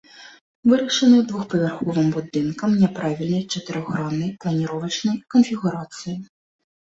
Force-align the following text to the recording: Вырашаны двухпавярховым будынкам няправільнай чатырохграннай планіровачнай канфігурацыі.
Вырашаны 0.69 1.17
двухпавярховым 1.31 2.07
будынкам 2.15 2.71
няправільнай 2.85 3.43
чатырохграннай 3.57 4.33
планіровачнай 4.45 5.17
канфігурацыі. 5.35 6.15